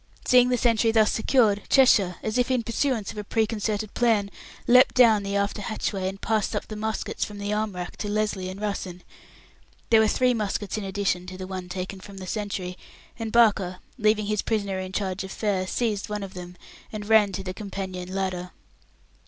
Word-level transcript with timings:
Seeing 0.25 0.49
the 0.49 0.57
sentry 0.57 0.91
thus 0.91 1.11
secured, 1.11 1.61
Cheshire, 1.69 2.15
as 2.23 2.39
if 2.39 2.49
in 2.49 2.63
pursuance 2.63 3.11
of 3.11 3.19
a 3.19 3.23
preconcerted 3.23 3.93
plan, 3.93 4.31
leapt 4.65 4.95
down 4.95 5.21
the 5.21 5.35
after 5.35 5.61
hatchway, 5.61 6.07
and 6.07 6.19
passed 6.19 6.55
up 6.55 6.65
the 6.67 6.75
muskets 6.75 7.23
from 7.23 7.37
the 7.37 7.53
arm 7.53 7.73
racks 7.75 7.97
to 7.97 8.07
Lesly 8.09 8.49
and 8.49 8.59
Russen. 8.59 9.01
There 9.91 9.99
were 9.99 10.07
three 10.07 10.33
muskets 10.33 10.75
in 10.75 10.83
addition 10.83 11.27
to 11.27 11.37
the 11.37 11.45
one 11.45 11.69
taken 11.69 11.99
from 11.99 12.17
the 12.17 12.25
sentry, 12.25 12.79
and 13.19 13.31
Barker, 13.31 13.77
leaving 13.99 14.25
his 14.25 14.41
prisoner 14.41 14.79
in 14.79 14.91
charge 14.91 15.23
of 15.23 15.31
Fair, 15.31 15.67
seized 15.67 16.09
one 16.09 16.23
of 16.23 16.33
them, 16.33 16.57
and 16.91 17.07
ran 17.07 17.31
to 17.33 17.43
the 17.43 17.53
companion 17.53 18.11
ladder. 18.15 18.49